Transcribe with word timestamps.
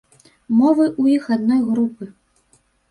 Мовы 0.61 0.85
ў 1.01 1.03
іх 1.21 1.31
адной 1.39 1.61
групы. 1.71 2.13